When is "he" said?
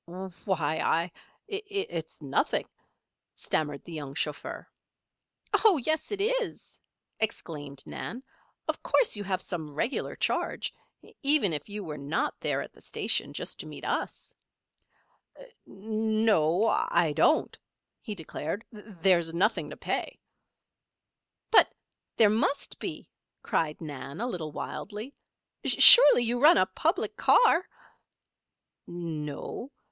18.01-18.15